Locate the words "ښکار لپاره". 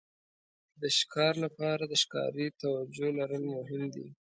0.97-1.83